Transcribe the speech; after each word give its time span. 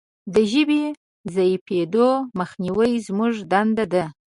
د 0.33 0.35
ژبې 0.51 0.83
د 0.93 0.95
ضعیفیدو 1.35 2.07
مخنیوی 2.39 2.91
زموږ 3.07 3.33
دنده 3.51 3.85
ده. 3.93 4.05